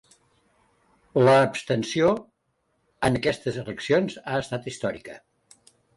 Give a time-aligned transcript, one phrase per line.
[1.27, 2.09] Labstenció
[3.11, 5.21] en aquestes eleccions ha estat històrica.